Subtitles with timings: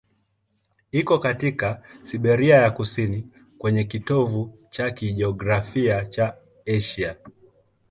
[0.91, 7.15] Iko katika Siberia ya kusini, kwenye kitovu cha kijiografia cha Asia.